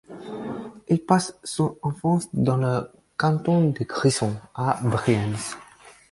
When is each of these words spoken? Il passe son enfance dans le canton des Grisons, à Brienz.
Il 0.87 0.99
passe 1.05 1.37
son 1.43 1.77
enfance 1.83 2.27
dans 2.33 2.57
le 2.57 2.89
canton 3.17 3.69
des 3.69 3.85
Grisons, 3.85 4.35
à 4.55 4.79
Brienz. 4.81 5.55